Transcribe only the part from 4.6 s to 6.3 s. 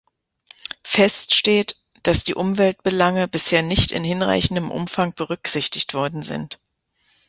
Umfang berücksichtigt worden